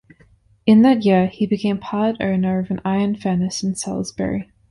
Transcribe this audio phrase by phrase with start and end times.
[0.65, 4.51] In that year, he became part owner of an iron furnace in Salisbury.